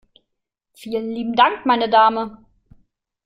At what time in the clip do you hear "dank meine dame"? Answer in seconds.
1.35-2.43